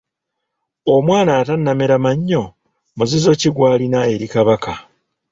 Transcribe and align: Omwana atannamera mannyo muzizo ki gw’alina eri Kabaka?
Omwana 0.95 1.31
atannamera 1.41 1.95
mannyo 2.05 2.43
muzizo 2.95 3.31
ki 3.39 3.49
gw’alina 3.55 3.99
eri 4.13 4.27
Kabaka? 4.33 4.73